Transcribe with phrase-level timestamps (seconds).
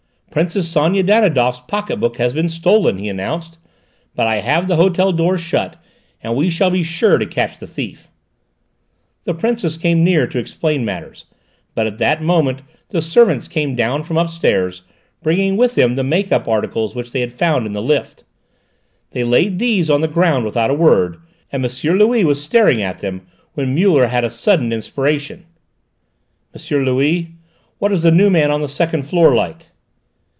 [0.33, 3.57] "Princess Sonia Danidoff's pocket book has been stolen," he announced;
[4.15, 5.75] "but I have had the hotel doors shut
[6.23, 8.07] and we shall be sure to catch the thief."
[9.25, 11.25] The Princess came near to explain matters,
[11.75, 12.61] but at that moment
[12.91, 14.83] the servants came down from upstairs,
[15.21, 18.23] bringing with them the make up articles which they had found in the lift.
[19.09, 21.17] They laid these on the ground without a word
[21.51, 21.69] and M.
[21.97, 23.23] Louis was staring at them
[23.55, 25.45] when Muller had a sudden inspiration.
[26.55, 26.85] "M.
[26.85, 27.33] Louis,
[27.79, 29.65] what is the new man on the second floor like?"